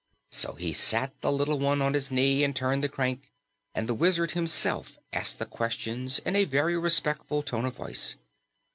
So 0.31 0.53
he 0.53 0.73
sat 0.73 1.13
the 1.21 1.31
little 1.31 1.59
one 1.59 1.79
on 1.79 1.93
his 1.93 2.09
knee 2.09 2.43
and 2.43 2.55
turned 2.55 2.83
the 2.83 2.89
crank, 2.89 3.29
and 3.75 3.87
the 3.87 3.93
Wizard 3.93 4.31
himself 4.31 4.97
asked 5.13 5.37
the 5.37 5.45
questions 5.45 6.17
in 6.25 6.35
a 6.35 6.45
very 6.45 6.75
respectful 6.75 7.43
tone 7.43 7.65
of 7.65 7.75
voice. 7.75 8.15